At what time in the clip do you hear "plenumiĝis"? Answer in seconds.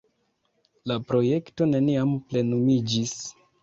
2.31-3.19